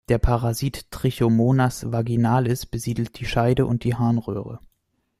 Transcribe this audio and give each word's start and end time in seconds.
Der 0.09 0.17
Parasit 0.17 0.89
"Trichomonas 0.89 1.91
vaginalis" 1.91 2.65
besiedelt 2.65 3.19
die 3.19 3.25
Scheide 3.25 3.67
und 3.67 3.83
die 3.83 3.93
Harnröhre. 3.93 4.59